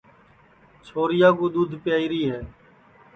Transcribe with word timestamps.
چھوریا 0.85 1.29
کُو 1.37 1.45
دؔودھ 1.53 1.75
پیائیری 1.83 2.21
ہے 2.31 2.39